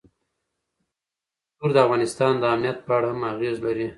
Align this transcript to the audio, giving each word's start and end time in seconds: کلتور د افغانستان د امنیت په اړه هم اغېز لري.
کلتور 0.05 1.71
د 1.73 1.77
افغانستان 1.85 2.33
د 2.37 2.43
امنیت 2.53 2.77
په 2.85 2.91
اړه 2.97 3.07
هم 3.11 3.21
اغېز 3.33 3.57
لري. 3.65 3.87